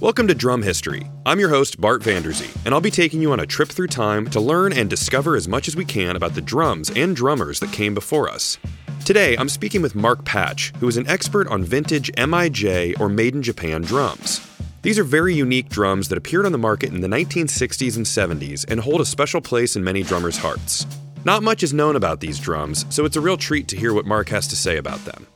[0.00, 1.10] Welcome to Drum History.
[1.26, 4.30] I'm your host, Bart Vanderzee, and I'll be taking you on a trip through time
[4.30, 7.70] to learn and discover as much as we can about the drums and drummers that
[7.70, 8.56] came before us.
[9.04, 13.34] Today, I'm speaking with Marc Patch, who is an expert on vintage MIJ or Made
[13.34, 14.40] in Japan drums.
[14.80, 18.64] These are very unique drums that appeared on the market in the 1960s and 70s
[18.70, 20.86] and hold a special place in many drummers' hearts.
[21.26, 24.06] Not much is known about these drums, so it's a real treat to hear what
[24.06, 25.26] Marc has to say about them.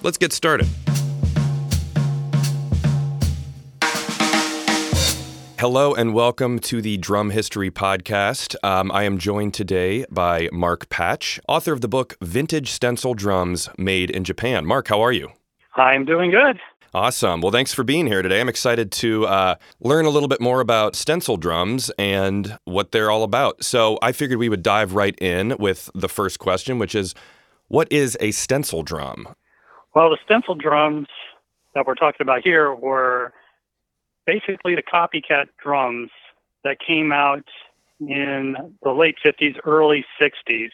[0.00, 0.66] Let's get started.
[5.60, 8.54] Hello and welcome to the Drum History Podcast.
[8.62, 13.68] Um, I am joined today by Marc Patch, author of the book Vintage Stencil Drums
[13.76, 14.64] Made in Japan.
[14.64, 15.30] Marc, how are you?
[15.74, 16.60] I'm doing good.
[16.94, 17.40] Awesome.
[17.40, 18.40] Well, thanks for being here today.
[18.40, 23.10] I'm excited to uh, learn a little bit more about stencil drums and what they're
[23.10, 23.64] all about.
[23.64, 27.16] So I figured we would dive right in with the first question, which is
[27.66, 29.26] what is a stencil drum?
[29.92, 31.08] Well, the stencil drums
[31.74, 33.32] that we're talking about here were
[34.28, 36.10] basically the copycat drums
[36.62, 37.48] that came out
[37.98, 40.68] in the late 50s, early 60s.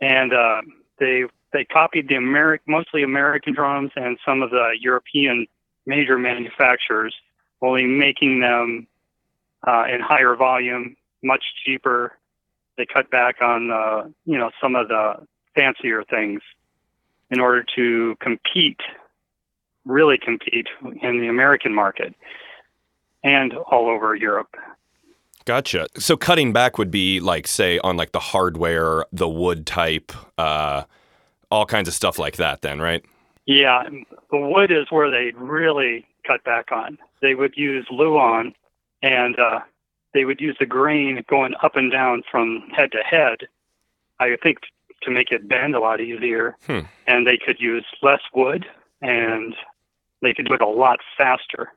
[0.00, 0.62] And uh,
[1.00, 5.46] they they copied the Ameri- mostly American drums and some of the European
[5.86, 7.14] major manufacturers,
[7.60, 8.86] only making them
[9.66, 12.16] uh, in higher volume, much cheaper.
[12.76, 16.42] They cut back on uh, you know some of the fancier things
[17.30, 18.80] in order to compete,
[19.84, 20.68] really compete
[21.02, 22.14] in the American market
[23.22, 24.54] and all over Europe.
[25.44, 25.86] Gotcha.
[25.98, 30.84] So cutting back would be like, say, on like the hardware, the wood type, uh,
[31.50, 32.62] all kinds of stuff like that.
[32.62, 33.04] Then, right?
[33.46, 33.82] Yeah,
[34.30, 36.96] the wood is where they really cut back on.
[37.20, 38.54] They would use Luan,
[39.02, 39.60] and uh,
[40.14, 43.40] they would use the grain going up and down from head to head.
[44.18, 44.58] I think
[45.02, 46.80] to make it bend a lot easier, Hmm.
[47.06, 48.64] and they could use less wood,
[49.02, 49.54] and
[50.24, 51.72] they could do it a lot faster,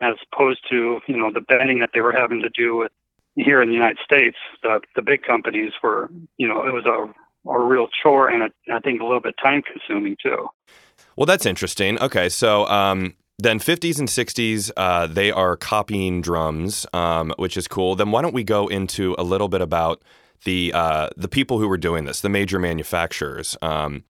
[0.00, 2.92] as opposed to you know the bending that they were having to do with
[3.34, 4.36] here in the United States.
[4.62, 7.12] The the big companies were you know it was a
[7.48, 10.48] a real chore and a, I think a little bit time consuming too.
[11.16, 11.98] Well, that's interesting.
[12.00, 17.68] Okay, so um, then 50s and 60s, uh, they are copying drums, um, which is
[17.68, 17.94] cool.
[17.94, 20.02] Then why don't we go into a little bit about
[20.44, 23.56] the uh, the people who were doing this, the major manufacturers.
[23.62, 24.04] Um,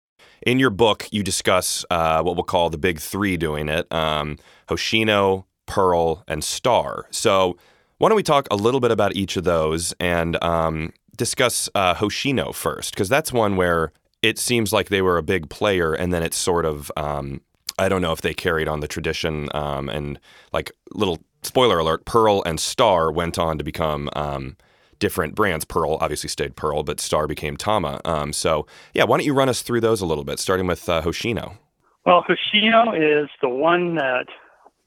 [0.47, 4.39] in your book, you discuss uh, what we'll call the big three doing it: um,
[4.69, 7.07] Hoshino, Pearl, and Star.
[7.11, 7.59] So
[7.99, 11.95] why don't we talk a little bit about each of those and um, discuss uh,
[11.95, 13.93] Hoshino first, because that's one where
[14.23, 17.41] it seems like they were a big player, and then it's sort of um,
[17.79, 20.19] I don't know if they carried on the tradition um, and
[20.53, 24.57] like little spoiler alert, Pearl and Star went on to become um,
[24.99, 25.65] different brands.
[25.65, 28.01] Pearl obviously stayed Pearl, but Star became Tama.
[28.05, 30.89] Um, so yeah, why don't you run us through those a little bit, starting with
[30.89, 31.57] uh, Hoshino?
[32.05, 34.27] Well, Hoshino is the one that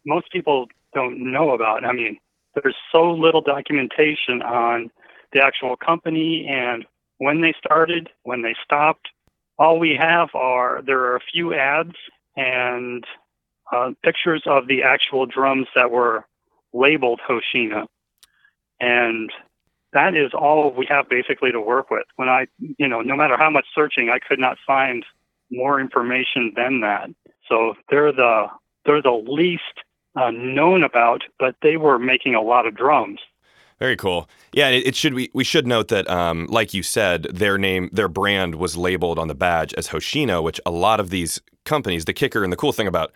[0.06, 1.84] most people don't know about.
[1.84, 2.18] I mean,
[2.56, 4.90] there's so little documentation on
[5.34, 6.86] the actual company and
[7.19, 9.09] when they started, when they stopped.
[9.58, 11.96] All we have are there are a few ads
[12.36, 13.03] and
[13.72, 16.25] uh, pictures of the actual drums that were
[16.74, 17.88] labeled Hoshino.
[18.80, 19.31] And
[19.94, 22.06] that is all we have basically to work with.
[22.16, 25.06] When I, you know, no matter how much searching, I could not find
[25.52, 27.10] more information than that.
[27.48, 28.48] So they're the
[28.86, 29.64] they're the least
[30.16, 33.20] uh, known about, but they were making a lot of drums.
[33.80, 34.30] Very cool.
[34.52, 37.90] Yeah, it, it should we we should note that, um, like you said, their name,
[37.94, 42.06] their brand was labeled on the badge as Hoshino, which a lot of these companies,
[42.06, 43.12] the kicker and the cool thing about,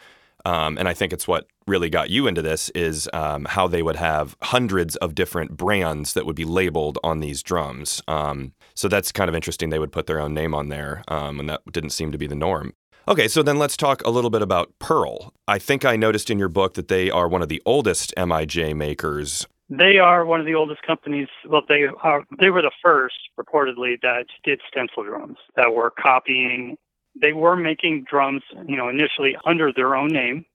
[0.45, 3.81] um, and I think it's what really got you into this is um, how they
[3.81, 8.01] would have hundreds of different brands that would be labeled on these drums.
[8.07, 9.69] Um, so that's kind of interesting.
[9.69, 12.27] They would put their own name on there, um, and that didn't seem to be
[12.27, 12.73] the norm.
[13.07, 15.33] Okay, so then let's talk a little bit about Pearl.
[15.47, 18.75] I think I noticed in your book that they are one of the oldest MIJ
[18.75, 19.45] makers.
[19.69, 21.27] They are one of the oldest companies.
[21.49, 22.23] Well, they are.
[22.39, 26.77] They were the first, reportedly, that did stencil drums that were copying.
[27.19, 30.45] They were making drums, you know, initially under their own name,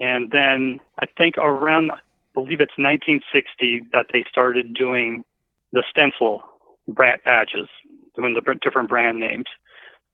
[0.00, 1.98] and then I think around, I
[2.34, 5.24] believe it's 1960 that they started doing
[5.72, 6.42] the stencil
[6.88, 7.68] brand badges,
[8.14, 9.46] doing the different brand names.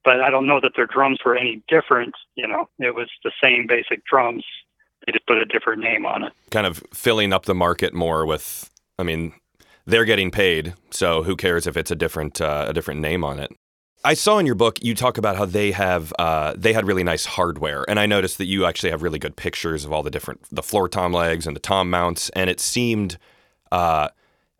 [0.04, 2.14] But I don't know that their drums were any different.
[2.34, 4.44] You know, it was the same basic drums.
[5.06, 6.32] They just put a different name on it.
[6.50, 9.32] kind of filling up the market more with i mean
[9.84, 13.40] they're getting paid so who cares if it's a different uh, a different name on
[13.40, 13.50] it
[14.04, 17.04] i saw in your book you talk about how they have uh, they had really
[17.04, 20.10] nice hardware and i noticed that you actually have really good pictures of all the
[20.10, 23.18] different the floor tom legs and the tom mounts and it seemed
[23.70, 24.08] uh,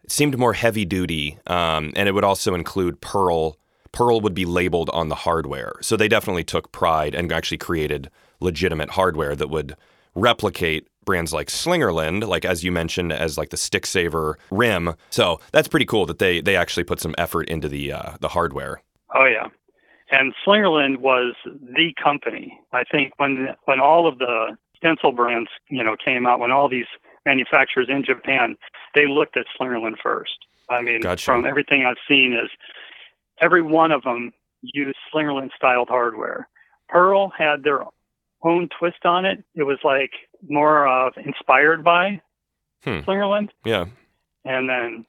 [0.05, 3.57] it seemed more heavy duty um, and it would also include pearl
[3.93, 8.11] pearl would be labeled on the hardware so they definitely took pride and actually created
[8.41, 9.77] legitimate hardware that would
[10.15, 14.95] replicate brands like Slingerland, like as you mentioned, as like the stick saver rim.
[15.11, 18.29] So that's pretty cool that they they actually put some effort into the uh, the
[18.29, 18.83] hardware.
[19.15, 19.47] Oh yeah,
[20.11, 22.59] and Slingerland was the company.
[22.73, 26.69] I think when when all of the stencil brands you know came out, when all
[26.69, 26.87] these
[27.27, 28.57] manufacturers in Japan,
[28.95, 30.33] they looked at Slingerland first.
[30.69, 31.25] I mean, Gotcha.
[31.25, 32.51] from everything I've seen, is
[33.41, 34.33] every one of them
[34.63, 36.49] used Slingerland styled hardware.
[36.89, 37.83] Pearl had their
[38.43, 39.43] own twist on it.
[39.55, 40.11] It was like
[40.49, 42.21] more of inspired by
[42.85, 42.99] Hmm.
[43.01, 43.85] Slingerland, Yeah.
[44.45, 45.07] and then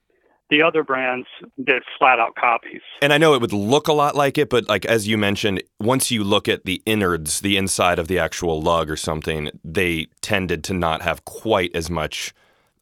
[0.49, 1.27] the other brands
[1.63, 2.81] did flat out copies.
[3.01, 5.63] And I know it would look a lot like it, but like as you mentioned,
[5.79, 10.07] once you look at the innards, the inside of the actual lug or something, they
[10.21, 12.33] tended to not have quite as much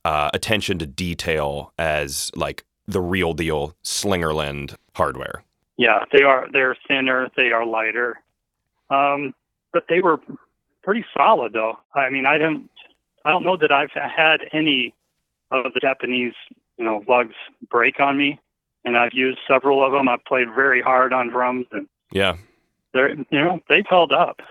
[0.04, 5.44] uh, attention to detail as like the real deal Slingerland hardware.
[5.78, 6.48] Yeah, they are.
[6.52, 7.30] They're thinner.
[7.36, 8.20] They are lighter.
[8.90, 9.34] Um,
[9.74, 10.20] but they were
[10.84, 11.80] pretty solid, though.
[11.96, 12.70] I mean, I didn't.
[13.24, 14.94] I don't know that I've had any
[15.52, 16.34] of the Japanese,
[16.82, 17.36] you know, lugs
[17.70, 18.40] break on me,
[18.86, 20.10] and I've used several of them.
[20.10, 22.38] I've played very hard on drums, and Yeah.
[22.92, 24.42] they're, you know, they've held up.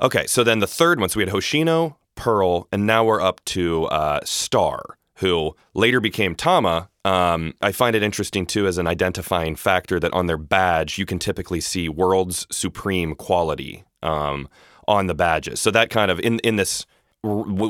[0.00, 3.44] Okay, so then the third one, so we had Hoshino, Pearl, and now we're up
[3.46, 6.88] to uh, Star, who later became Tama.
[7.04, 11.06] Um, I find it interesting too as an identifying factor that on their badge you
[11.06, 14.48] can typically see "World's Supreme Quality" um,
[14.86, 15.60] on the badges.
[15.60, 16.86] So that kind of in in this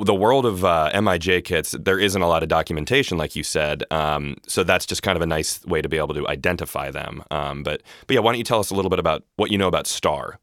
[0.04, 3.84] the world of uh, MIJ kits, there isn't a lot of documentation, like you said.
[3.90, 7.22] Um, so that's just kind of a nice way to be able to identify them.
[7.30, 9.58] Um, but but yeah, why don't you tell us a little bit about what you
[9.58, 10.38] know about Star?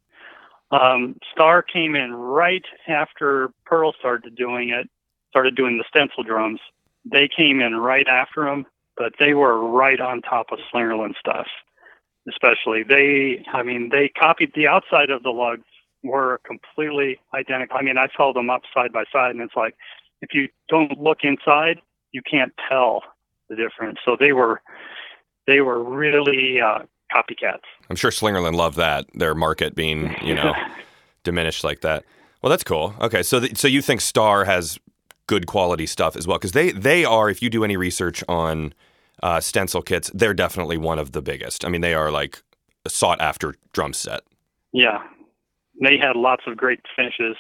[0.72, 4.90] Um, Star came in right after Pearl started doing it,
[5.30, 6.60] started doing the stencil drums.
[7.10, 8.66] They came in right after them,
[8.98, 11.48] but they were right on top of Slingerland stuff.
[12.28, 15.64] Especially they, I mean, they copied the outside of the lugs
[16.06, 17.78] were completely identical.
[17.78, 19.76] I mean, I saw them up side by side, and it's like
[20.22, 21.82] if you don't look inside,
[22.12, 23.04] you can't tell
[23.50, 24.00] the difference.
[24.06, 24.62] So they were,
[25.48, 26.80] they were really uh,
[27.14, 27.66] copycats.
[27.90, 30.54] I'm sure Slingerland loved that their market being you know
[31.24, 32.04] diminished like that.
[32.42, 32.94] Well, that's cool.
[33.02, 34.80] Okay, so th- so you think Star has
[35.28, 38.74] good quality stuff as well because they they are if you do any research on
[39.24, 41.66] uh, stencil kits, they're definitely one of the biggest.
[41.66, 42.42] I mean, they are like
[42.86, 44.22] a sought after drum set.
[44.72, 45.02] Yeah,
[45.82, 47.36] they had lots of great finishes.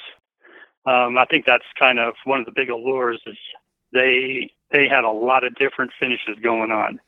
[0.85, 3.37] Um, I think that's kind of one of the big allures is
[3.93, 6.99] they they had a lot of different finishes going on.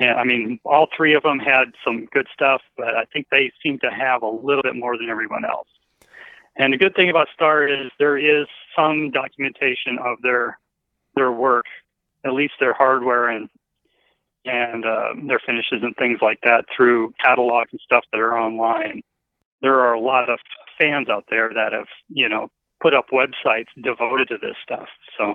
[0.00, 3.50] And I mean, all three of them had some good stuff, but I think they
[3.62, 5.68] seem to have a little bit more than everyone else.
[6.56, 8.46] And the good thing about Star is there is
[8.76, 10.58] some documentation of their
[11.14, 11.66] their work,
[12.24, 13.48] at least their hardware and
[14.44, 19.02] and uh, their finishes and things like that through catalogs and stuff that are online
[19.62, 20.38] there are a lot of
[20.78, 22.48] fans out there that have, you know,
[22.80, 24.88] put up websites devoted to this stuff.
[25.18, 25.34] So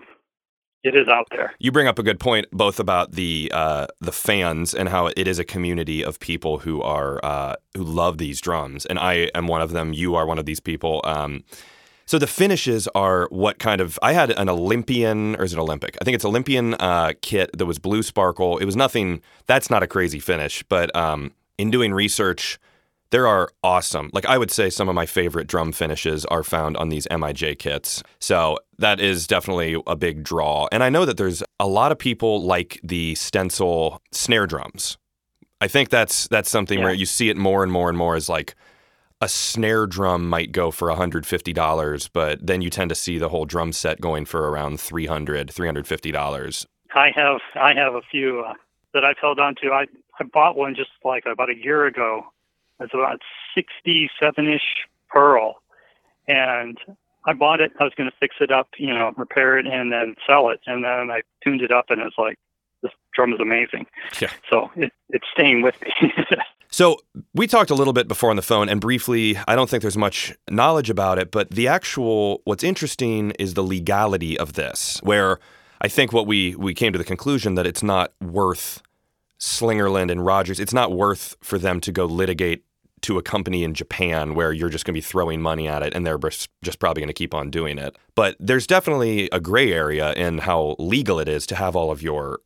[0.83, 1.53] it is out there.
[1.59, 5.27] You bring up a good point, both about the uh, the fans and how it
[5.27, 9.47] is a community of people who are uh, who love these drums, and I am
[9.47, 9.93] one of them.
[9.93, 11.01] You are one of these people.
[11.05, 11.45] Um,
[12.05, 13.97] so the finishes are what kind of?
[14.01, 15.97] I had an Olympian, or is it Olympic?
[16.01, 18.57] I think it's Olympian uh, kit that was blue sparkle.
[18.57, 19.21] It was nothing.
[19.47, 22.59] That's not a crazy finish, but um, in doing research,
[23.13, 24.09] there are awesome.
[24.11, 27.59] Like I would say, some of my favorite drum finishes are found on these MIJ
[27.59, 28.01] kits.
[28.19, 30.67] So that is definitely a big draw.
[30.71, 34.97] And I know that there's a lot of people like the stencil snare drums.
[35.61, 36.85] I think that's that's something Yeah.
[36.85, 38.55] where you see it more and more and more as like
[39.21, 43.45] a snare drum might go for $150, but then you tend to see the whole
[43.45, 46.65] drum set going for around $300, $350.
[46.95, 48.53] I have I have a few uh,
[48.93, 49.71] that I've held on to.
[49.71, 49.85] I
[50.19, 52.25] I bought one just like about a year ago.
[52.79, 53.19] It's about
[53.55, 54.61] 67 ish
[55.09, 55.61] pearl,
[56.27, 56.77] and
[57.25, 57.71] I bought it.
[57.79, 60.59] I was going to fix it up, you know, repair it, and then sell it.
[60.65, 62.37] And then I tuned it up, and it's like
[62.81, 63.85] this drum is amazing.
[64.21, 64.31] Yeah.
[64.49, 66.13] So it, it's staying with me.
[66.73, 66.97] So
[67.35, 69.95] we talked a little bit before on the phone, and briefly, I don't think there's
[69.95, 75.37] much knowledge about it, but the actual what's interesting is the legality of this, where
[75.81, 78.81] I think what we we came to the conclusion that it's not worth
[79.43, 82.63] Slingerland and Rogers, it's not worth for them to go litigate
[83.01, 85.93] to a company in Japan where you're just going to be throwing money at it
[85.93, 87.97] and they're just probably going to keep on doing it.
[88.15, 92.01] But there's definitely a gray area in how legal it is to have all of
[92.01, 92.39] your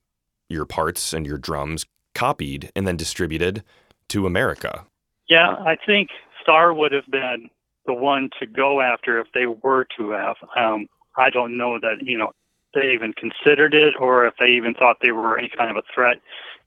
[0.50, 1.86] your parts and your drums
[2.16, 3.63] copied and then distributed
[4.10, 4.86] to America.
[5.30, 6.10] Yeah, I think
[6.42, 7.50] Star would have been
[7.86, 10.38] the one to go after if they were to have.
[10.56, 12.32] Um, I don't know that you know
[12.79, 15.84] they even considered it or if they even thought they were any kind of a
[15.93, 16.17] threat.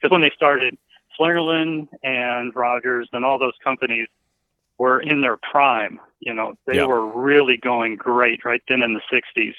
[0.01, 0.77] Because when they started,
[1.19, 4.09] Slingerland and Rogers and all those companies,
[4.79, 6.01] were in their prime.
[6.21, 6.87] You know, they Yeah.
[6.87, 9.55] were really going great right then in the 60s.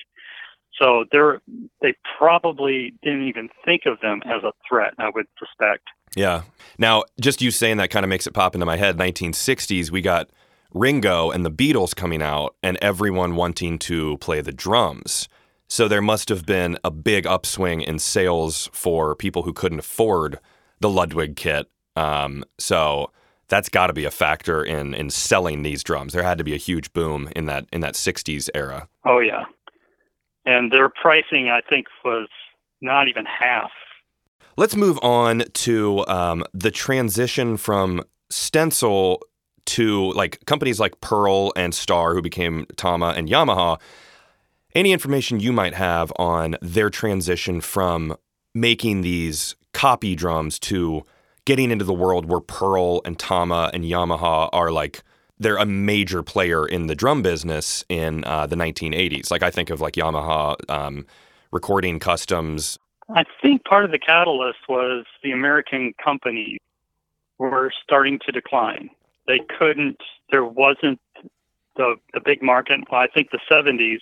[0.79, 1.41] So they're
[1.81, 4.95] they probably didn't even think of them as a threat.
[4.97, 5.87] I would suspect.
[6.15, 6.41] Yeah.
[6.79, 8.97] Now, just you saying that kind of makes it pop into my head.
[8.97, 10.29] 1960s, we got
[10.73, 15.27] Ringo and the Beatles coming out, and everyone wanting to play the drums.
[15.71, 20.37] So there must have been a big upswing in sales for people who couldn't afford
[20.81, 21.71] the Ludwig kit.
[21.95, 23.09] Um, so
[23.47, 26.11] that's got to be a factor in in selling these drums.
[26.11, 28.89] There had to be a huge boom in that in that 60s era.
[29.05, 29.45] Oh yeah,
[30.45, 32.27] and their pricing I think was
[32.81, 33.71] not even half.
[34.57, 39.21] Let's move on to um, the transition from stencil
[39.67, 43.79] to like companies like Pearl and Star, who became Tama and Yamaha.
[44.73, 48.15] Any information you might have on their transition from
[48.53, 51.03] making these copy drums to
[51.45, 55.03] getting into the world where Pearl and Tama and Yamaha are like
[55.39, 59.31] they're a major player in the drum business in uh, the 1980s.
[59.31, 61.05] Like I think of like Yamaha um,
[61.51, 62.77] recording customs.
[63.13, 66.59] I think part of the catalyst was the American companies
[67.39, 68.89] were starting to decline.
[69.27, 69.97] They couldn't.
[70.31, 70.99] There wasn't
[71.75, 72.79] the the big market.
[72.89, 73.99] Well, I think the 70s.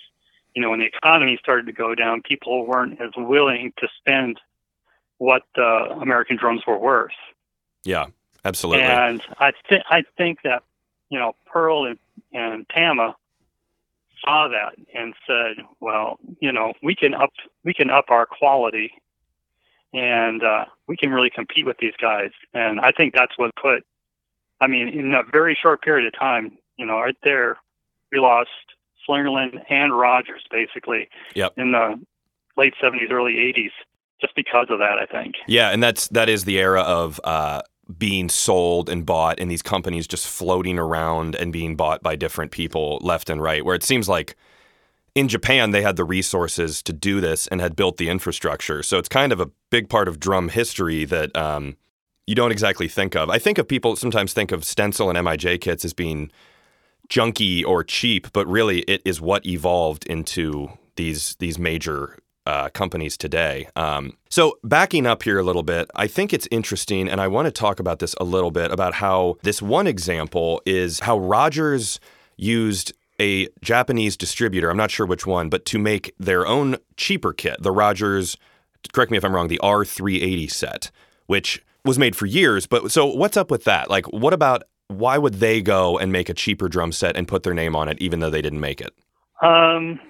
[0.54, 4.40] You know, when the economy started to go down, people weren't as willing to spend
[5.18, 7.12] what the American drums were worth.
[7.84, 8.06] Yeah,
[8.44, 8.82] absolutely.
[8.84, 10.62] And I think I think that
[11.10, 11.98] you know Pearl and,
[12.32, 13.14] and Tama
[14.24, 17.30] saw that and said, well, you know, we can up
[17.64, 18.92] we can up our quality,
[19.92, 22.30] and uh, we can really compete with these guys.
[22.54, 23.84] And I think that's what put.
[24.60, 27.56] I mean, in a very short period of time, you know, right there,
[28.12, 28.50] we lost
[29.08, 31.54] Slingerland and Rogers basically Yep.
[31.56, 32.00] in the
[32.56, 33.72] late '70s, early '80s,
[34.20, 34.98] just because of that.
[34.98, 35.34] I think.
[35.46, 37.62] Yeah, and that's that is the era of uh,
[37.98, 42.52] being sold and bought, and these companies just floating around and being bought by different
[42.52, 43.64] people left and right.
[43.64, 44.36] Where it seems like
[45.14, 48.82] in Japan they had the resources to do this and had built the infrastructure.
[48.82, 51.76] So it's kind of a big part of drum history that um,
[52.26, 53.28] you don't exactly think of.
[53.28, 56.30] I think of people sometimes think of stencil and MIJ kits as being
[57.10, 63.16] junky or cheap, but really it is what evolved into these these major uh, companies
[63.16, 63.68] today.
[63.76, 67.46] Um, so backing up here a little bit, I think it's interesting, and I want
[67.46, 72.00] to talk about this a little bit about how this one example is how Rogers
[72.36, 74.70] used a Japanese distributor.
[74.70, 78.36] I'm not sure which one, but to make their own cheaper kit, the Rogers.
[78.94, 79.48] Correct me if I'm wrong.
[79.48, 80.90] The R380 set,
[81.26, 82.66] which was made for years.
[82.66, 83.90] But so what's up with that?
[83.90, 87.42] Like, what about why would they go and make a cheaper drum set and put
[87.42, 88.92] their name on it, even though they didn't make it?
[89.42, 90.00] Um,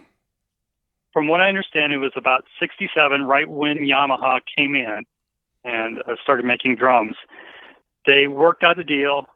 [1.13, 5.03] from what I understand, it was about 67, right when Yamaha came in
[5.65, 7.17] and uh, started making drums.
[8.07, 9.27] They worked out a deal.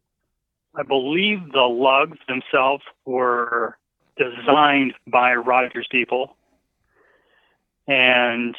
[0.75, 3.77] I believe the lugs themselves were
[4.17, 6.37] designed by Rogers people.
[7.87, 8.57] And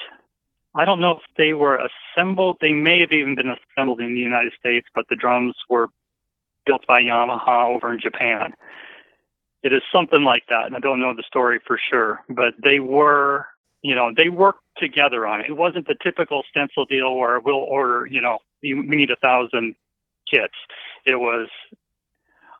[0.75, 1.79] I don't know if they were
[2.15, 2.57] assembled.
[2.61, 5.89] They may have even been assembled in the United States, but the drums were
[6.65, 8.53] built by Yamaha over in Japan
[9.65, 10.67] it is something like that.
[10.67, 13.47] And I don't know the story for sure, but they were,
[13.81, 15.47] you know, they worked together on it.
[15.49, 19.73] It wasn't the typical stencil deal where we'll order, you know, we need a thousand
[20.31, 20.53] kits.
[21.03, 21.49] It was,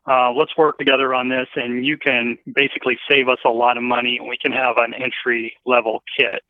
[0.09, 3.83] uh, let's work together on this and you can basically save us a lot of
[3.83, 6.41] money and we can have an entry level kit.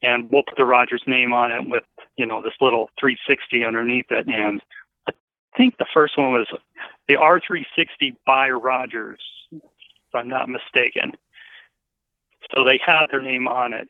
[0.00, 1.84] And we'll put the Rogers name on it with,
[2.16, 4.28] you know, this little 360 underneath it.
[4.28, 4.62] And
[5.56, 6.46] think the first one was
[7.08, 9.20] the R360 by Rogers
[10.12, 11.12] if I'm not mistaken.
[12.54, 13.88] So they had their name on it,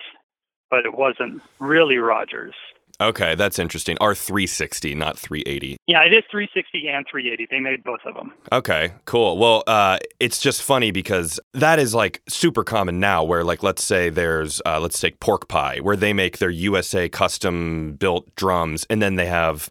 [0.70, 2.54] but it wasn't really Rogers.
[3.00, 3.96] Okay, that's interesting.
[3.96, 5.76] R360, not 380.
[5.86, 7.48] Yeah, it is 360 and 380.
[7.50, 8.32] They made both of them.
[8.52, 9.38] Okay, cool.
[9.38, 13.24] Well, uh, it's just funny because that is like super common now.
[13.24, 17.08] Where like, let's say there's, uh, let's take Pork Pie, where they make their USA
[17.08, 19.68] custom built drums, and then they have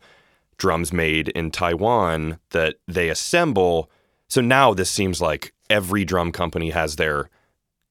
[0.62, 3.90] drums made in Taiwan that they assemble.
[4.30, 7.32] So now this seems like every drum company has their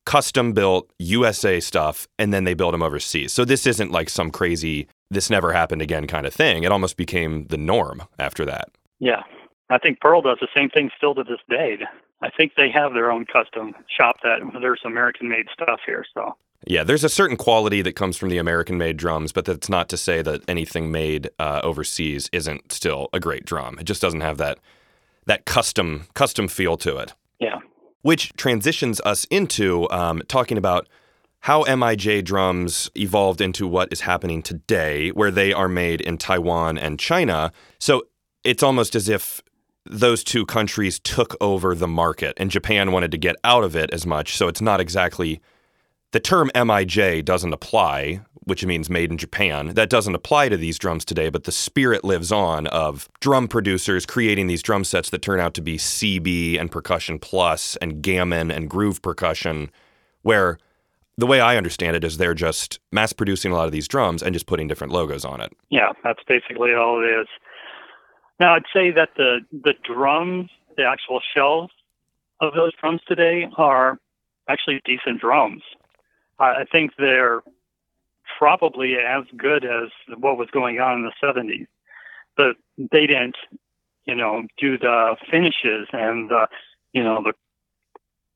[0.06, 3.32] custom built USA stuff and then they build them overseas.
[3.32, 6.62] So this isn't like some crazy this never happened again kind of thing.
[6.62, 8.70] It almost became the norm after that.
[9.00, 9.24] Yeah.
[9.68, 11.78] I think Pearl does the same thing still to this day.
[12.22, 16.04] I think they have their own custom shop that there's American made stuff here.
[16.14, 16.36] So
[16.66, 19.88] Yeah, there's a certain quality that comes from the American made drums, but that's not
[19.88, 23.78] to say that anything made uh, overseas isn't still a great drum.
[23.78, 24.58] It just doesn't have that
[25.26, 27.14] that custom custom feel to it.
[27.38, 27.60] yeah.
[28.02, 30.88] which transitions us into um, talking about
[31.40, 36.76] how MIJ drums evolved into what is happening today, where they are made in Taiwan
[36.76, 37.52] and China.
[37.78, 38.02] So
[38.44, 39.42] it's almost as if
[39.86, 43.90] those two countries took over the market and Japan wanted to get out of it
[43.92, 44.36] as much.
[44.36, 45.40] So it's not exactly
[46.12, 49.74] the term MIJ doesn't apply, which means made in Japan.
[49.74, 54.06] That doesn't apply to these drums today, but the spirit lives on of drum producers
[54.06, 58.50] creating these drum sets that turn out to be CB and percussion plus and gammon
[58.50, 59.70] and groove percussion,
[60.22, 60.58] where
[61.16, 64.22] the way I understand it is they're just mass producing a lot of these drums
[64.22, 65.52] and just putting different logos on it.
[65.68, 67.28] Yeah, that's basically all it is.
[68.40, 71.70] Now, I'd say that the the drums, the actual shells
[72.40, 73.98] of those drums today are
[74.48, 75.62] actually decent drums.
[76.40, 77.42] I think they're
[78.38, 81.66] probably as good as what was going on in the 70s.
[82.36, 83.36] But they didn't,
[84.06, 86.46] you know, do the finishes and the,
[86.92, 87.34] you know, the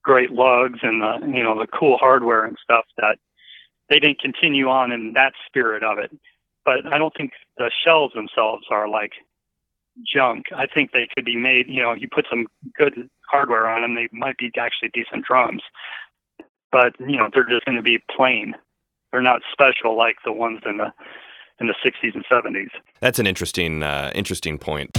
[0.03, 3.19] great lugs and the, you know, the cool hardware and stuff that
[3.89, 6.11] they didn't continue on in that spirit of it.
[6.65, 9.13] But I don't think the shells themselves are like
[10.07, 10.47] junk.
[10.55, 12.47] I think they could be made, you know, you put some
[12.77, 15.63] good hardware on them, they might be actually decent drums.
[16.75, 18.53] But, you know, they're just going to be plain.
[19.13, 20.93] They're not special like the ones in the
[21.61, 22.71] in the 60s and 70s.
[22.99, 24.91] That's an interesting uh, interesting point.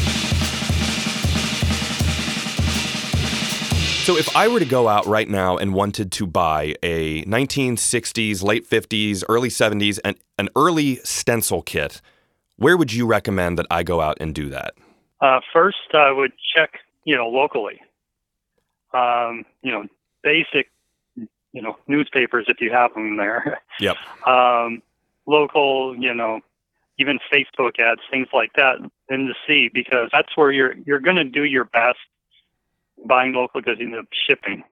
[4.06, 8.42] So if I were to go out right now and wanted to buy a 1960s,
[8.42, 12.00] late 50s, early 70s, and an early stencil kit,
[12.56, 14.76] where would you recommend that I go out and do that?
[15.20, 17.82] Uh, first, I would check, you know, locally.
[18.94, 19.84] Um, you know,
[20.24, 20.70] basic,
[21.56, 23.62] you know, newspapers if you have them there.
[23.82, 23.98] Yep.
[24.26, 24.82] Um,
[25.26, 26.40] local, you know,
[26.98, 28.78] even Facebook ads, things like that,
[29.10, 31.98] in the sea because that's where you're you're going to do your best
[33.06, 34.64] buying local because you know shipping.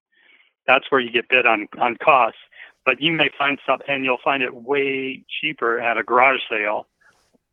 [0.66, 2.38] That's where you get bid on on costs.
[2.86, 6.86] But you may find something, and you'll find it way cheaper at a garage sale,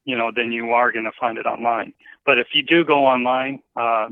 [0.06, 1.94] you know, than you are going to find it online.
[2.26, 4.08] But if you do go online, uh,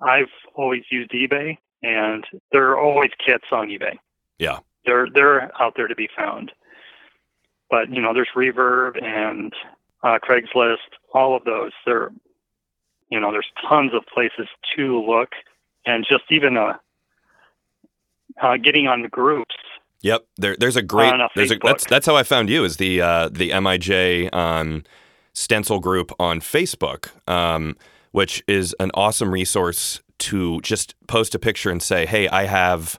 [0.00, 3.98] I've always used eBay, and there are always kits on eBay.
[4.38, 6.52] Yeah, they're they're out there to be found.
[7.70, 9.52] But you know, there's Reverb and
[10.02, 10.76] uh, Craigslist,
[11.14, 11.72] all of those.
[11.86, 12.10] There,
[13.10, 15.30] you know, there's tons of places to look
[15.86, 16.74] and just even uh,
[18.40, 19.54] uh, getting on the groups.
[20.02, 21.14] Yep, there, there's a great.
[21.14, 24.82] A there's a, that's that's how I found you is the uh, the MIJ um,
[25.32, 27.76] stencil group on Facebook, um,
[28.10, 32.98] which is an awesome resource to just post a picture and say, "Hey, I have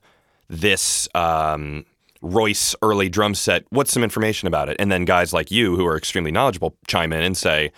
[0.53, 1.85] this." Um,
[2.23, 3.65] Royce early drum set.
[3.69, 4.77] What's some information about it?
[4.79, 7.73] And then guys like you, who are extremely knowledgeable, chime in and say,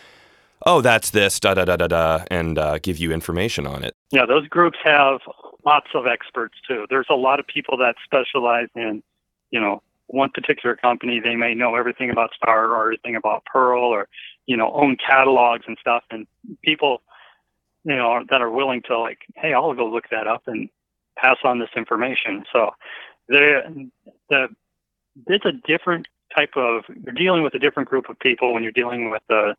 [0.66, 3.96] oh, that's this, da da da da da, and uh, give you information on it.
[4.12, 5.20] Yeah, those groups have
[5.66, 6.86] lots of experts too.
[6.90, 9.02] There's a lot of people that specialize in,
[9.52, 11.20] you know, one particular company.
[11.20, 14.08] They may know everything about Star or everything about Pearl or,
[14.46, 16.04] you know, own catalogs and stuff.
[16.12, 16.28] And
[16.64, 17.02] people,
[17.84, 20.70] you know, that are willing to like, hey, I'll go look that up and
[21.18, 22.46] pass on this information.
[22.52, 22.72] So,
[23.28, 23.90] the
[24.30, 24.48] the
[25.28, 28.72] it's a different type of you're dealing with a different group of people when you're
[28.72, 29.56] dealing with the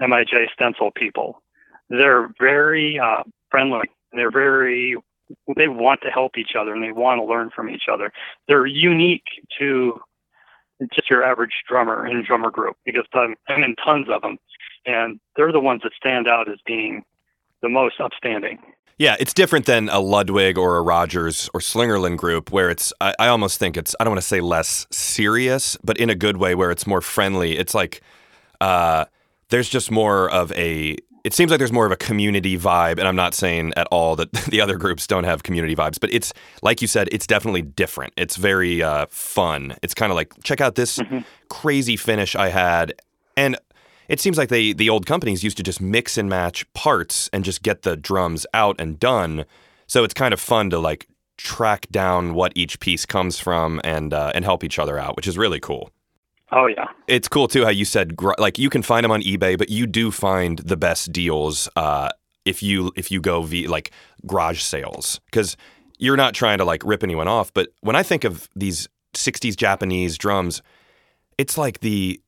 [0.00, 1.42] MIJ stencil people.
[1.88, 3.90] They're very uh, friendly.
[4.12, 4.96] They're very
[5.56, 8.12] they want to help each other and they want to learn from each other.
[8.46, 9.24] They're unique
[9.58, 10.00] to
[10.92, 14.38] just your average drummer and drummer group because I'm, I'm in tons of them,
[14.84, 17.04] and they're the ones that stand out as being
[17.62, 18.58] the most upstanding.
[18.98, 23.14] Yeah, it's different than a Ludwig or a Rogers or Slingerland group where it's, I,
[23.18, 26.38] I almost think it's, I don't want to say less serious, but in a good
[26.38, 27.58] way where it's more friendly.
[27.58, 28.00] It's like,
[28.60, 29.04] uh,
[29.50, 33.08] there's just more of a it seems like there's more of a community vibe and
[33.08, 36.32] i'm not saying at all that the other groups don't have community vibes but it's
[36.62, 40.60] like you said it's definitely different it's very uh, fun it's kind of like check
[40.60, 41.18] out this mm-hmm.
[41.48, 42.92] crazy finish i had
[43.36, 43.56] and
[44.08, 47.44] it seems like they the old companies used to just mix and match parts and
[47.44, 49.44] just get the drums out and done.
[49.86, 54.12] So it's kind of fun to like track down what each piece comes from and
[54.12, 55.90] uh, and help each other out which is really cool.
[56.52, 59.58] Oh yeah, it's cool too how you said like you can find them on eBay,
[59.58, 62.10] but you do find the best deals uh,
[62.44, 63.90] if you if you go via like
[64.26, 65.20] garage sales.
[65.26, 65.56] Because
[65.98, 67.52] you're not trying to like rip anyone off.
[67.52, 70.62] But when I think of these '60s Japanese drums,
[71.36, 72.20] it's like the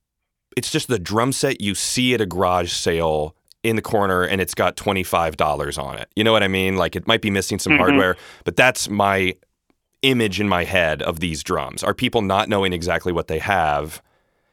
[0.59, 4.41] it's just the drum set you see at a garage sale in the corner and
[4.41, 6.11] it's got $25 on it.
[6.17, 6.77] You know what I mean?
[6.77, 7.81] Like it might be missing some mm-hmm.
[7.81, 9.37] hardware, but that's my
[10.03, 11.85] image in my head of these drums.
[11.85, 14.03] Are people not knowing exactly what they have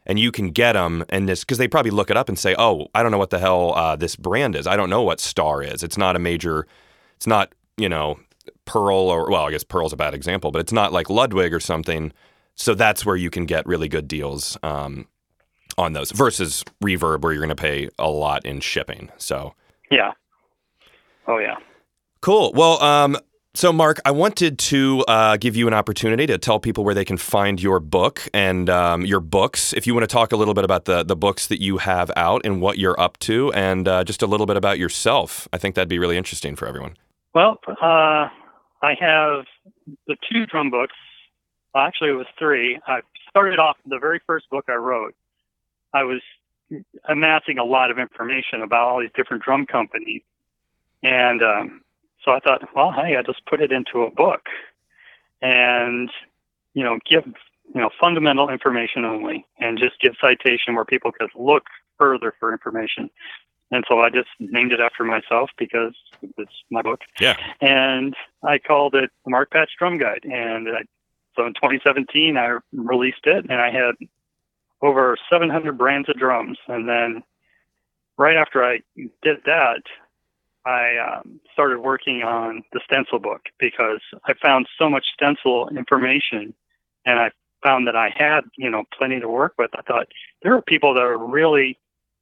[0.05, 2.53] and you can get them and this because they probably look it up and say
[2.59, 5.19] oh i don't know what the hell uh, this brand is i don't know what
[5.19, 6.67] star is it's not a major
[7.15, 8.19] it's not you know
[8.65, 11.59] pearl or well i guess pearl's a bad example but it's not like ludwig or
[11.59, 12.13] something
[12.53, 15.07] so that's where you can get really good deals um,
[15.77, 19.53] on those versus reverb where you're going to pay a lot in shipping so
[19.91, 20.11] yeah
[21.27, 21.57] Oh yeah.
[22.21, 22.51] Cool.
[22.53, 23.17] Well, um,
[23.53, 27.05] so Marc, I wanted to uh, give you an opportunity to tell people where they
[27.05, 29.73] can find your book and um, your books.
[29.73, 32.11] If you want to talk a little bit about the the books that you have
[32.15, 35.57] out and what you're up to, and uh, just a little bit about yourself, I
[35.57, 36.97] think that'd be really interesting for everyone.
[37.33, 38.27] Well, uh,
[38.81, 39.45] I have
[40.07, 40.95] the two drum books.
[41.73, 42.79] Well, actually, it was three.
[42.88, 45.15] I started off the very first book I wrote.
[45.95, 46.21] I was
[47.08, 50.23] amassing a lot of information about all these different drum companies,
[51.01, 51.81] and um,
[52.23, 54.41] so I thought, well, hey, I just put it into a book,
[55.41, 56.10] and
[56.73, 61.29] you know, give you know fundamental information only, and just give citation where people could
[61.34, 61.63] look
[61.97, 63.10] further for information.
[63.71, 65.93] And so I just named it after myself because
[66.38, 67.01] it's my book.
[67.19, 67.36] Yeah.
[67.62, 70.23] And I called it the Marc Patch Drum Guide.
[70.23, 70.81] And I,
[71.36, 73.95] so in 2017, I released it, and I had
[74.81, 76.57] over 700 brands of drums.
[76.67, 77.23] And then
[78.17, 78.79] right after I
[79.21, 79.81] did that,
[80.65, 86.53] I um, started working on the stencil book because I found so much stencil information,
[87.05, 87.29] and I
[87.63, 89.69] found that I had you know plenty to work with.
[89.75, 90.07] I thought
[90.41, 91.77] there are people that are really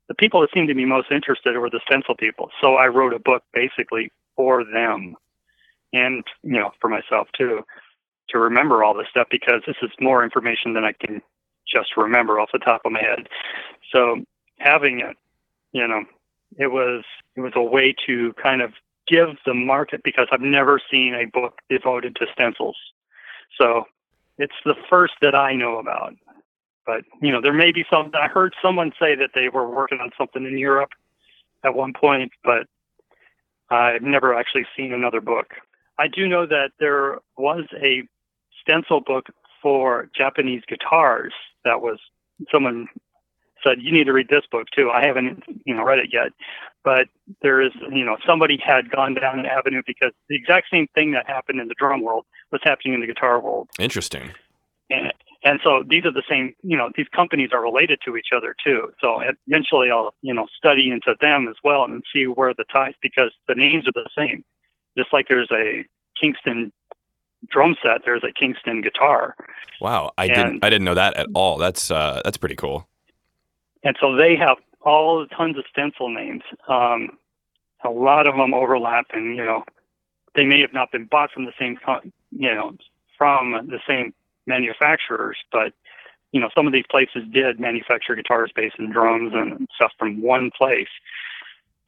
[0.10, 2.50] the people that seemed to be most interested were the stencil people.
[2.62, 5.16] So I wrote a book basically for them,
[5.94, 7.62] and you know for myself too,
[8.30, 11.22] to remember all this stuff because this is more information than I can
[11.74, 13.28] just remember off the top of my head.
[13.94, 14.24] So
[14.60, 15.18] having it,
[15.72, 16.04] you know,
[16.58, 17.04] it was
[17.36, 18.74] it was a way to kind of
[19.08, 22.78] give the market because I've never seen a book devoted to stencils.
[23.60, 23.86] So
[24.38, 26.14] it's the first that I know about.
[26.86, 28.12] But you know, there may be some.
[28.14, 30.92] I heard someone say that they were working on something in Europe
[31.64, 32.68] at one point, but
[33.70, 35.54] I've never actually seen another book.
[35.98, 38.04] I do know that there was a
[38.62, 39.28] stencil book
[39.62, 41.34] for Japanese guitars
[41.66, 42.00] that was
[42.52, 42.88] someone
[43.64, 44.90] said you need to read this book too.
[44.90, 46.32] I haven't you know read it yet,
[46.84, 47.08] but
[47.42, 51.12] there is you know somebody had gone down an avenue because the exact same thing
[51.12, 53.70] that happened in the drum world was happening in the guitar world.
[53.80, 54.32] Interesting.
[54.90, 58.30] And and so these are the same you know these companies are related to each
[58.36, 58.92] other too.
[59.00, 62.94] So eventually I'll you know study into them as well and see where the ties
[63.02, 64.44] because the names are the same.
[64.98, 65.86] Just like there's a
[66.20, 66.72] Kingston
[67.50, 69.36] drum set, there's a Kingston guitar.
[69.80, 71.58] Wow, I and, didn't I didn't know that at all.
[71.58, 72.88] That's uh, that's pretty cool.
[73.84, 76.44] And so they have all tons of stencil names.
[76.68, 77.18] Um,
[77.84, 79.66] a lot of them overlap, and you know,
[80.36, 81.78] they may have not been bought from the same,
[82.32, 82.76] you know,
[83.18, 84.14] from the same
[84.46, 85.74] manufacturers, but
[86.32, 90.22] you know, some of these places did manufacture guitars, bass, and drums and stuff from
[90.22, 90.90] one place,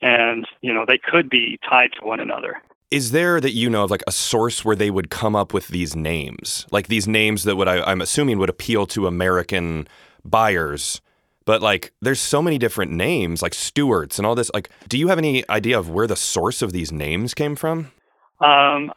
[0.02, 2.62] and you know, they could be tied to one another.
[2.96, 5.68] Is there that you know of like a source where they would come up with
[5.68, 9.88] these names, like these names that would I, I'm assuming would appeal to American
[10.24, 11.02] buyers?
[11.46, 14.52] but like there's so many different names like Stewart's and all this.
[14.54, 17.92] Like do you have any idea of where the source of these names came from?
[18.40, 18.92] Um,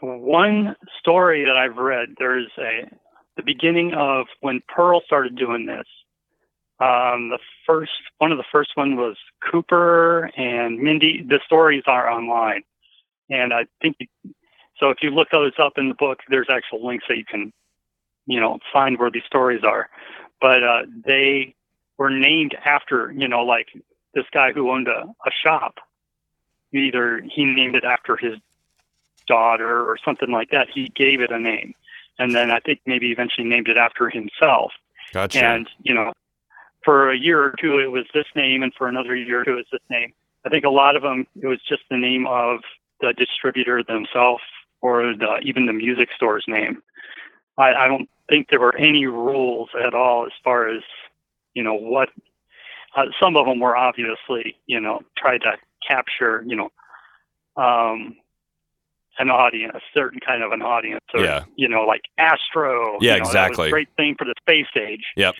[0.00, 2.88] one story that I've read there's a
[3.36, 5.86] the beginning of when Pearl started doing this
[6.78, 9.16] um, the first one of the first one was
[9.50, 12.62] Cooper and Mindy the stories are online
[13.30, 13.96] and I think
[14.78, 17.52] so if you look those up in the book there's actual links that you can
[18.26, 19.88] you know find where these stories are
[20.40, 21.54] but uh, they
[21.98, 23.68] were named after, you know, like
[24.14, 25.78] this guy who owned a, a shop.
[26.72, 28.38] Either he named it after his
[29.26, 30.68] daughter or something like that.
[30.72, 31.74] He gave it a name.
[32.18, 34.72] And then I think maybe eventually named it after himself.
[35.12, 35.42] Gotcha.
[35.42, 36.12] And, you know,
[36.84, 39.52] for a year or two, it was this name, and for another year or two,
[39.52, 40.12] it was this name.
[40.44, 42.60] I think a lot of them, it was just the name of
[43.00, 44.42] the distributor themselves
[44.80, 46.82] or the, even the music store's name.
[47.58, 50.82] I, I don't think there were any rules at all as far as
[51.54, 52.10] you know what
[52.96, 55.52] uh, some of them were obviously you know tried to
[55.86, 56.70] capture you know
[57.62, 58.16] um
[59.18, 61.44] an audience a certain kind of an audience or yeah.
[61.56, 65.34] you know like astro yeah you know, exactly great thing for the space age yep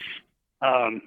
[0.62, 1.02] um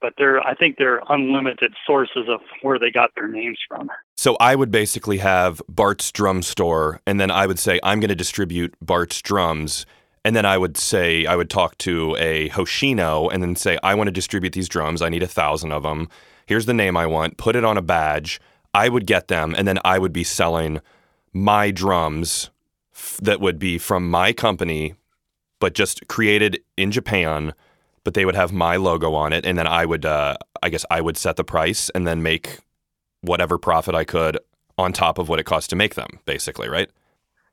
[0.00, 3.90] but they're I think they're unlimited sources of where they got their names from.
[4.16, 8.08] So I would basically have Bart's drum store and then I would say I'm going
[8.08, 9.86] to distribute Bart's drums
[10.24, 13.94] and then I would say, I would talk to a Hoshino and then say, I
[13.94, 15.00] want to distribute these drums.
[15.00, 16.08] I need a thousand of them.
[16.46, 17.38] Here's the name I want.
[17.38, 18.40] Put it on a badge.
[18.74, 19.54] I would get them.
[19.56, 20.80] And then I would be selling
[21.32, 22.50] my drums
[22.92, 24.94] f- that would be from my company,
[25.58, 27.54] but just created in Japan.
[28.04, 29.44] But they would have my logo on it.
[29.44, 32.58] And then I would, uh, I guess I would set the price and then make
[33.20, 34.38] whatever profit I could
[34.78, 36.88] on top of what it cost to make them, basically, right?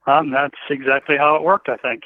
[0.05, 2.03] Um, that's exactly how it worked, I think.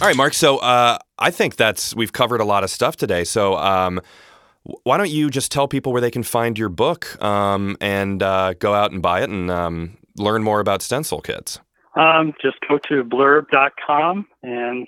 [0.00, 0.34] All right, Marc.
[0.34, 3.24] So uh, I think that's we've covered a lot of stuff today.
[3.24, 4.00] So um,
[4.84, 8.54] why don't you just tell people where they can find your book um, and uh,
[8.54, 11.60] go out and buy it and um, learn more about stencil kits?
[11.96, 14.86] Um, just go to blurb.com and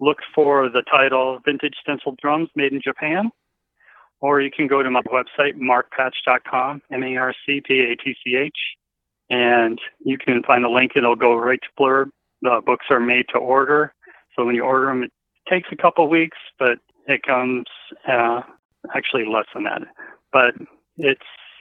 [0.00, 3.30] look for the title Vintage Stencil Drums Made in Japan.
[4.20, 8.16] Or you can go to my website, marcpatch.com, M A R C P A T
[8.24, 8.56] C H,
[9.28, 10.92] and you can find the link.
[10.96, 12.10] It'll go right to Blurb.
[12.40, 13.92] The books are made to order.
[14.34, 15.12] So when you order them, it
[15.48, 17.64] takes a couple weeks, but it comes
[18.08, 18.42] uh,
[18.94, 19.82] actually less than that.
[20.32, 20.54] But
[20.96, 21.20] it's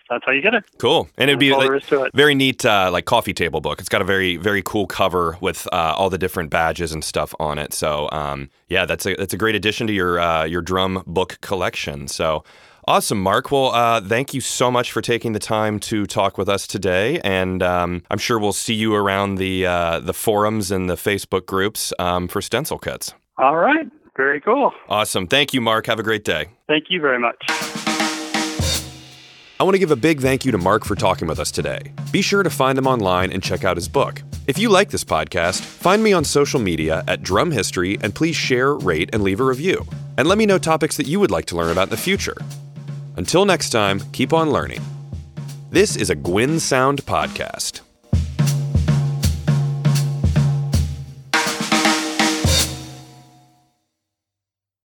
[0.09, 0.63] that's how you get it.
[0.77, 2.11] Cool, and it'd be like, there is to it.
[2.13, 3.79] very neat, uh, like coffee table book.
[3.79, 7.33] It's got a very very cool cover with uh, all the different badges and stuff
[7.39, 7.73] on it.
[7.73, 11.39] So um, yeah, that's a that's a great addition to your uh, your drum book
[11.41, 12.07] collection.
[12.07, 12.43] So.
[12.85, 13.49] Awesome, Marc.
[13.49, 17.21] Well, uh, thank you so much for taking the time to talk with us today,
[17.21, 21.45] and um, I'm sure we'll see you around the uh, the forums and the Facebook
[21.45, 23.13] groups um, for stencil kits.
[23.37, 23.85] All right,
[24.17, 24.73] very cool.
[24.89, 25.27] Awesome.
[25.27, 25.85] Thank you, Marc.
[25.85, 26.47] Have a great day.
[26.67, 27.37] Thank you very much.
[29.59, 31.93] I want to give a big thank you to Marc for talking with us today.
[32.11, 34.21] Be sure to find him online and check out his book.
[34.47, 38.35] If you like this podcast, find me on social media at Drum History and please
[38.35, 39.85] share, rate, and leave a review.
[40.17, 42.35] And let me know topics that you would like to learn about in the future.
[43.15, 44.81] Until next time, keep on learning.
[45.69, 47.82] This is a Gwyn Sound podcast.